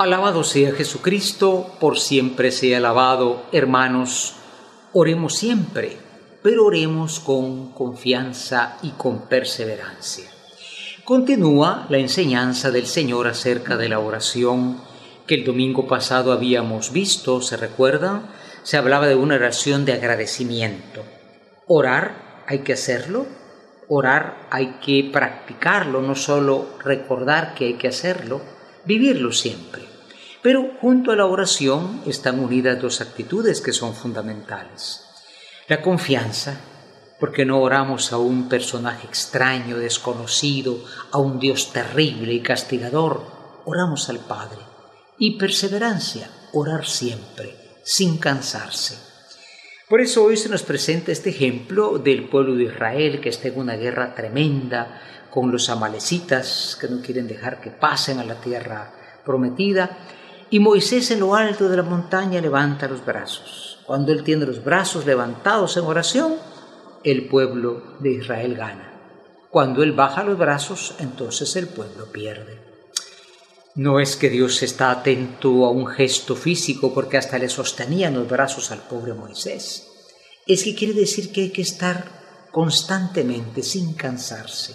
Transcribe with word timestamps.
Alabado 0.00 0.44
sea 0.44 0.72
Jesucristo, 0.72 1.76
por 1.78 1.98
siempre 1.98 2.52
sea 2.52 2.78
alabado. 2.78 3.42
Hermanos, 3.52 4.32
oremos 4.94 5.34
siempre, 5.34 5.98
pero 6.42 6.64
oremos 6.64 7.20
con 7.20 7.72
confianza 7.72 8.78
y 8.80 8.92
con 8.92 9.28
perseverancia. 9.28 10.24
Continúa 11.04 11.84
la 11.90 11.98
enseñanza 11.98 12.70
del 12.70 12.86
Señor 12.86 13.28
acerca 13.28 13.76
de 13.76 13.90
la 13.90 13.98
oración 13.98 14.80
que 15.26 15.34
el 15.34 15.44
domingo 15.44 15.86
pasado 15.86 16.32
habíamos 16.32 16.94
visto, 16.94 17.42
¿se 17.42 17.58
recuerdan? 17.58 18.22
Se 18.62 18.78
hablaba 18.78 19.06
de 19.06 19.16
una 19.16 19.34
oración 19.34 19.84
de 19.84 19.92
agradecimiento. 19.92 21.04
Orar, 21.66 22.44
hay 22.46 22.60
que 22.60 22.72
hacerlo. 22.72 23.26
Orar, 23.86 24.48
hay 24.50 24.78
que 24.82 25.10
practicarlo, 25.12 26.00
no 26.00 26.14
solo 26.14 26.68
recordar 26.82 27.52
que 27.52 27.66
hay 27.66 27.74
que 27.74 27.88
hacerlo, 27.88 28.40
vivirlo 28.84 29.32
siempre. 29.32 29.82
Pero 30.42 30.72
junto 30.80 31.12
a 31.12 31.16
la 31.16 31.26
oración 31.26 32.02
están 32.06 32.40
unidas 32.40 32.80
dos 32.80 33.00
actitudes 33.00 33.60
que 33.60 33.72
son 33.72 33.94
fundamentales. 33.94 35.04
La 35.68 35.82
confianza, 35.82 36.58
porque 37.18 37.44
no 37.44 37.60
oramos 37.60 38.12
a 38.12 38.18
un 38.18 38.48
personaje 38.48 39.06
extraño, 39.06 39.76
desconocido, 39.76 40.82
a 41.12 41.18
un 41.18 41.38
Dios 41.38 41.72
terrible 41.72 42.32
y 42.32 42.40
castigador, 42.40 43.22
oramos 43.66 44.08
al 44.08 44.20
Padre. 44.20 44.58
Y 45.18 45.36
perseverancia, 45.38 46.30
orar 46.52 46.86
siempre, 46.86 47.54
sin 47.84 48.16
cansarse. 48.16 49.09
Por 49.90 50.00
eso 50.00 50.22
hoy 50.22 50.36
se 50.36 50.48
nos 50.48 50.62
presenta 50.62 51.10
este 51.10 51.30
ejemplo 51.30 51.98
del 51.98 52.28
pueblo 52.28 52.54
de 52.54 52.62
Israel 52.62 53.20
que 53.20 53.28
está 53.28 53.48
en 53.48 53.58
una 53.58 53.74
guerra 53.74 54.14
tremenda 54.14 55.00
con 55.30 55.50
los 55.50 55.68
amalecitas 55.68 56.78
que 56.80 56.86
no 56.86 57.02
quieren 57.02 57.26
dejar 57.26 57.60
que 57.60 57.70
pasen 57.70 58.20
a 58.20 58.24
la 58.24 58.40
tierra 58.40 58.92
prometida. 59.24 59.98
Y 60.48 60.60
Moisés 60.60 61.10
en 61.10 61.18
lo 61.18 61.34
alto 61.34 61.68
de 61.68 61.76
la 61.76 61.82
montaña 61.82 62.40
levanta 62.40 62.86
los 62.86 63.04
brazos. 63.04 63.80
Cuando 63.84 64.12
él 64.12 64.22
tiene 64.22 64.46
los 64.46 64.62
brazos 64.62 65.06
levantados 65.06 65.76
en 65.76 65.82
oración, 65.82 66.36
el 67.02 67.26
pueblo 67.26 67.96
de 67.98 68.12
Israel 68.12 68.54
gana. 68.54 68.92
Cuando 69.50 69.82
él 69.82 69.90
baja 69.90 70.22
los 70.22 70.38
brazos, 70.38 70.94
entonces 71.00 71.56
el 71.56 71.66
pueblo 71.66 72.12
pierde. 72.12 72.69
No 73.76 74.00
es 74.00 74.16
que 74.16 74.30
Dios 74.30 74.62
está 74.62 74.90
atento 74.90 75.64
a 75.64 75.70
un 75.70 75.86
gesto 75.86 76.34
físico 76.34 76.92
porque 76.92 77.16
hasta 77.16 77.38
le 77.38 77.48
sostenían 77.48 78.14
los 78.14 78.28
brazos 78.28 78.70
al 78.72 78.80
pobre 78.80 79.14
Moisés. 79.14 79.86
Es 80.46 80.64
que 80.64 80.74
quiere 80.74 80.94
decir 80.94 81.30
que 81.30 81.42
hay 81.42 81.50
que 81.50 81.62
estar 81.62 82.48
constantemente, 82.50 83.62
sin 83.62 83.94
cansarse. 83.94 84.74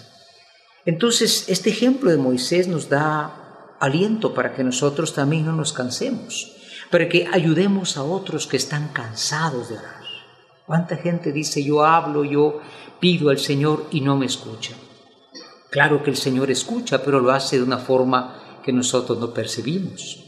Entonces, 0.85 1.45
este 1.49 1.71
ejemplo 1.71 2.09
de 2.09 2.17
Moisés 2.17 2.67
nos 2.67 2.87
da 2.87 3.75
aliento 3.79 4.33
para 4.33 4.53
que 4.53 4.63
nosotros 4.63 5.13
también 5.13 5.45
no 5.45 5.51
nos 5.51 5.73
cansemos, 5.73 6.55
para 6.89 7.09
que 7.09 7.27
ayudemos 7.31 7.97
a 7.97 8.03
otros 8.03 8.47
que 8.47 8.57
están 8.57 8.89
cansados 8.89 9.69
de 9.69 9.77
orar. 9.77 10.03
¿Cuánta 10.65 10.95
gente 10.95 11.31
dice 11.31 11.63
yo 11.63 11.83
hablo, 11.83 12.23
yo 12.23 12.61
pido 12.99 13.29
al 13.29 13.39
Señor 13.39 13.87
y 13.91 14.01
no 14.01 14.15
me 14.15 14.25
escucha? 14.25 14.73
Claro 15.69 16.01
que 16.01 16.11
el 16.11 16.17
Señor 16.17 16.49
escucha, 16.49 17.03
pero 17.03 17.19
lo 17.19 17.31
hace 17.31 17.57
de 17.57 17.63
una 17.63 17.77
forma 17.77 18.44
que 18.65 18.73
nosotros 18.73 19.19
no 19.19 19.31
percibimos. 19.31 20.23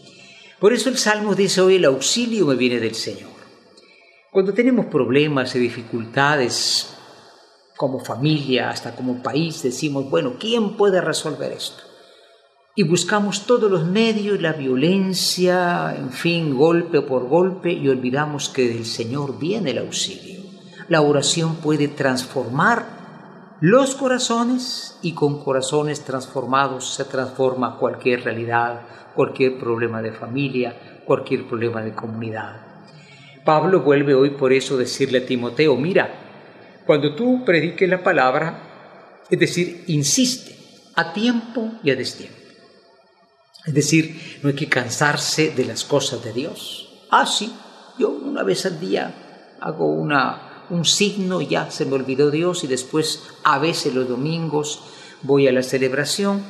Por 0.60 0.72
eso 0.72 0.90
el 0.90 0.98
Salmo 0.98 1.34
dice 1.34 1.60
hoy 1.60 1.76
el 1.76 1.86
auxilio 1.86 2.46
me 2.46 2.56
viene 2.56 2.80
del 2.80 2.94
Señor. 2.94 3.32
Cuando 4.32 4.54
tenemos 4.54 4.86
problemas 4.86 5.56
y 5.56 5.60
dificultades, 5.60 6.94
como 7.76 8.00
familia, 8.00 8.70
hasta 8.70 8.96
como 8.96 9.24
país, 9.24 9.64
decimos, 9.64 10.10
bueno, 10.10 10.36
¿quién 10.40 10.78
puede 10.78 11.02
resolver 11.02 11.52
esto? 11.52 11.84
Y 12.76 12.84
buscamos 12.84 13.48
todos 13.48 13.72
los 13.72 13.86
medios, 13.86 14.40
la 14.40 14.54
violencia, 14.54 15.96
en 15.98 16.12
fin, 16.12 16.56
golpe 16.56 17.02
por 17.02 17.28
golpe, 17.28 17.72
y 17.72 17.90
olvidamos 17.90 18.50
que 18.50 18.68
del 18.68 18.86
Señor 18.86 19.40
viene 19.40 19.72
el 19.72 19.80
auxilio. 19.80 20.42
La 20.88 21.02
oración 21.02 21.56
puede 21.56 21.88
transformar 21.88 22.97
los 23.60 23.96
corazones 23.96 24.98
y 25.02 25.14
con 25.14 25.44
corazones 25.44 26.02
transformados 26.02 26.94
se 26.94 27.06
transforma 27.06 27.78
cualquier 27.78 28.24
realidad, 28.24 28.82
cualquier 29.16 29.58
problema 29.58 30.02
de 30.02 30.12
familia, 30.12 31.02
cualquier 31.06 31.48
problema 31.48 31.82
de 31.82 31.94
comunidad. 31.94 32.62
Pablo 33.44 33.82
vuelve 33.82 34.14
hoy 34.14 34.32
por 34.32 34.54
eso 34.54 34.76
a 34.76 34.80
decirle 34.80 35.20
a 35.20 35.26
Timoteo, 35.26 35.76
mira, 35.76 36.82
cuando 36.86 37.16
tú 37.16 37.44
prediques 37.46 37.90
la 37.90 38.04
palabra, 38.04 39.24
es 39.30 39.40
decir, 39.40 39.86
insiste 39.88 40.56
a 40.96 41.14
tiempo 41.14 41.72
y 41.84 41.92
a 41.92 41.96
destiempo. 41.96 42.38
Es 43.66 43.74
decir, 43.74 44.40
no 44.44 44.50
hay 44.50 44.56
que 44.56 44.70
cansarse 44.70 45.52
de 45.52 45.66
las 45.66 45.84
cosas 45.84 46.24
de 46.24 46.32
Dios. 46.32 47.06
Ah, 47.10 47.26
sí, 47.26 47.54
yo 47.98 48.10
una 48.10 48.44
vez 48.44 48.66
al 48.66 48.80
día 48.80 49.56
hago 49.60 49.88
una, 49.88 50.57
un 50.70 50.86
signo, 50.86 51.42
ya 51.42 51.72
se 51.72 51.86
me 51.86 51.96
olvidó 51.96 52.32
Dios 52.32 52.64
y 52.64 52.68
después 52.68 53.24
a 53.44 53.60
veces 53.60 53.94
los 53.94 54.08
domingos 54.08 54.82
voy 55.22 55.48
a 55.48 55.52
la 55.52 55.64
celebración. 55.64 56.44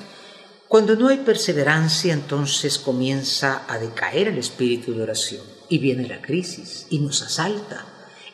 Cuando 0.67 0.95
no 0.95 1.07
hay 1.07 1.17
perseverancia, 1.17 2.13
entonces 2.13 2.77
comienza 2.77 3.63
a 3.67 3.79
decaer 3.79 4.27
el 4.27 4.37
espíritu 4.37 4.93
de 4.93 5.03
oración 5.03 5.43
y 5.69 5.77
viene 5.77 6.07
la 6.07 6.21
crisis 6.21 6.87
y 6.89 6.99
nos 6.99 7.21
asalta 7.21 7.85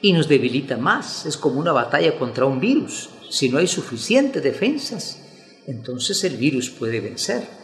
y 0.02 0.14
nos 0.14 0.28
debilita 0.28 0.78
más. 0.78 1.26
Es 1.26 1.38
como 1.38 1.60
una 1.60 1.72
batalla 1.72 2.18
contra 2.18 2.46
un 2.46 2.60
virus. 2.60 3.10
Si 3.30 3.50
no 3.50 3.60
hay 3.60 3.68
suficientes 3.68 4.44
defensas, 4.44 5.20
entonces 5.68 6.24
el 6.24 6.38
virus 6.38 6.70
puede 6.70 7.00
vencer. 7.00 7.63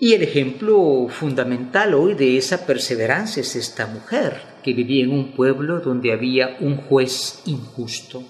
Y 0.00 0.12
el 0.12 0.22
ejemplo 0.22 1.08
fundamental 1.08 1.92
hoy 1.94 2.14
de 2.14 2.38
esa 2.38 2.66
perseverancia 2.66 3.40
es 3.40 3.56
esta 3.56 3.86
mujer 3.86 4.40
que 4.62 4.72
vivía 4.72 5.02
en 5.02 5.12
un 5.12 5.32
pueblo 5.32 5.80
donde 5.80 6.12
había 6.12 6.56
un 6.60 6.76
juez 6.76 7.42
injusto. 7.46 8.22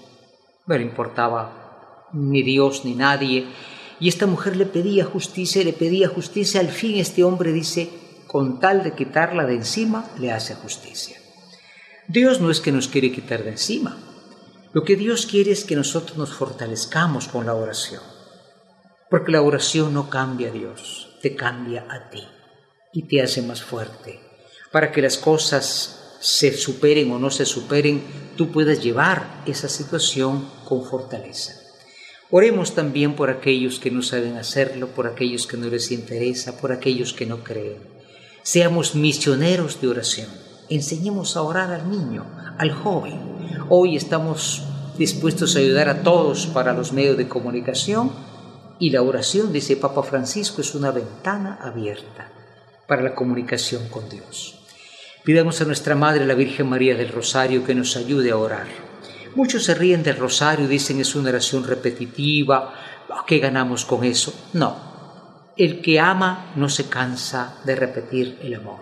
No 0.65 0.77
le 0.77 0.83
importaba 0.83 2.07
ni 2.13 2.41
Dios 2.41 2.85
ni 2.85 2.95
nadie. 2.95 3.45
Y 3.99 4.07
esta 4.07 4.25
mujer 4.25 4.55
le 4.55 4.65
pedía 4.65 5.05
justicia, 5.05 5.63
le 5.63 5.73
pedía 5.73 6.07
justicia. 6.07 6.59
Al 6.59 6.69
fin 6.69 6.97
este 6.97 7.23
hombre 7.23 7.51
dice, 7.51 7.89
con 8.25 8.59
tal 8.59 8.83
de 8.83 8.95
quitarla 8.95 9.45
de 9.45 9.55
encima, 9.55 10.09
le 10.19 10.31
hace 10.31 10.55
justicia. 10.55 11.17
Dios 12.07 12.41
no 12.41 12.49
es 12.49 12.61
que 12.61 12.71
nos 12.71 12.87
quiere 12.87 13.11
quitar 13.11 13.43
de 13.43 13.51
encima. 13.51 13.95
Lo 14.73 14.83
que 14.83 14.95
Dios 14.95 15.27
quiere 15.27 15.51
es 15.51 15.65
que 15.65 15.75
nosotros 15.75 16.17
nos 16.17 16.33
fortalezcamos 16.33 17.27
con 17.27 17.45
la 17.45 17.53
oración. 17.53 18.01
Porque 19.09 19.31
la 19.31 19.41
oración 19.41 19.93
no 19.93 20.09
cambia 20.09 20.49
a 20.49 20.51
Dios, 20.51 21.17
te 21.21 21.35
cambia 21.35 21.85
a 21.89 22.09
ti 22.09 22.23
y 22.93 23.03
te 23.03 23.21
hace 23.21 23.41
más 23.41 23.63
fuerte. 23.63 24.19
Para 24.71 24.91
que 24.91 25.01
las 25.01 25.17
cosas 25.17 26.17
se 26.19 26.55
superen 26.55 27.11
o 27.11 27.19
no 27.19 27.31
se 27.31 27.45
superen, 27.45 28.03
tú 28.37 28.51
puedas 28.51 28.83
llevar 28.83 29.41
esa 29.45 29.69
situación 29.69 30.47
con 30.65 30.85
fortaleza. 30.85 31.53
Oremos 32.29 32.75
también 32.75 33.15
por 33.15 33.29
aquellos 33.29 33.79
que 33.79 33.89
no 33.89 34.03
saben 34.03 34.37
hacerlo, 34.37 34.89
por 34.89 35.07
aquellos 35.07 35.47
que 35.47 35.57
no 35.57 35.67
les 35.67 35.91
interesa, 35.91 36.57
por 36.57 36.71
aquellos 36.71 37.13
que 37.13 37.25
no 37.25 37.43
creen. 37.43 37.81
Seamos 38.43 38.93
misioneros 38.93 39.81
de 39.81 39.87
oración 39.87 40.29
enseñemos 40.69 41.35
a 41.35 41.41
orar 41.41 41.71
al 41.71 41.89
niño, 41.89 42.25
al 42.57 42.71
joven. 42.71 43.19
Hoy 43.69 43.95
estamos 43.95 44.63
dispuestos 44.97 45.55
a 45.55 45.59
ayudar 45.59 45.89
a 45.89 46.03
todos 46.03 46.47
para 46.47 46.73
los 46.73 46.93
medios 46.93 47.17
de 47.17 47.27
comunicación 47.27 48.11
y 48.79 48.91
la 48.91 49.01
oración, 49.01 49.51
dice 49.51 49.75
Papa 49.75 50.03
Francisco, 50.03 50.61
es 50.61 50.73
una 50.73 50.91
ventana 50.91 51.59
abierta 51.61 52.31
para 52.87 53.03
la 53.03 53.13
comunicación 53.13 53.89
con 53.89 54.09
Dios. 54.09 54.55
Pidamos 55.23 55.61
a 55.61 55.65
nuestra 55.65 55.95
Madre, 55.95 56.25
la 56.25 56.33
Virgen 56.33 56.69
María 56.69 56.95
del 56.95 57.09
Rosario, 57.09 57.65
que 57.65 57.75
nos 57.75 57.97
ayude 57.97 58.31
a 58.31 58.37
orar. 58.37 58.67
Muchos 59.35 59.65
se 59.65 59.75
ríen 59.75 60.01
del 60.01 60.17
rosario, 60.17 60.67
dicen 60.67 60.99
es 60.99 61.13
una 61.13 61.29
oración 61.29 61.63
repetitiva, 61.63 62.73
¿qué 63.27 63.37
ganamos 63.37 63.85
con 63.85 64.03
eso? 64.03 64.33
No, 64.53 65.53
el 65.55 65.81
que 65.81 65.99
ama 65.99 66.51
no 66.55 66.67
se 66.67 66.89
cansa 66.89 67.57
de 67.63 67.75
repetir 67.75 68.39
el 68.41 68.55
amor. 68.55 68.79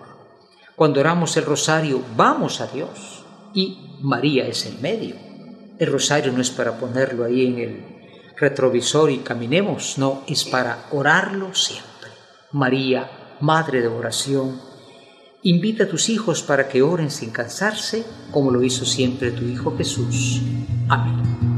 Cuando 0.75 0.99
oramos 1.01 1.35
el 1.35 1.43
rosario, 1.43 2.01
vamos 2.15 2.61
a 2.61 2.67
Dios 2.67 3.25
y 3.53 3.97
María 3.99 4.47
es 4.47 4.65
el 4.67 4.79
medio. 4.79 5.15
El 5.79 5.91
rosario 5.91 6.31
no 6.31 6.41
es 6.41 6.51
para 6.51 6.77
ponerlo 6.77 7.25
ahí 7.25 7.45
en 7.45 7.57
el 7.57 7.96
retrovisor 8.37 9.11
y 9.11 9.19
caminemos, 9.19 9.97
no, 9.97 10.23
es 10.27 10.45
para 10.45 10.85
orarlo 10.91 11.53
siempre. 11.53 12.11
María, 12.51 13.09
Madre 13.39 13.81
de 13.81 13.87
oración, 13.87 14.59
invita 15.43 15.83
a 15.83 15.87
tus 15.87 16.09
hijos 16.09 16.41
para 16.41 16.67
que 16.67 16.81
oren 16.81 17.11
sin 17.11 17.29
cansarse, 17.29 18.03
como 18.31 18.49
lo 18.49 18.63
hizo 18.63 18.83
siempre 18.85 19.31
tu 19.31 19.45
Hijo 19.45 19.77
Jesús. 19.77 20.41
Amén. 20.89 21.56